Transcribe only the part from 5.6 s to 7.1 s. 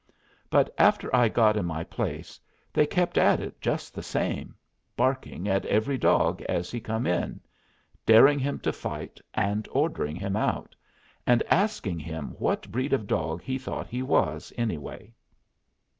every dog as he come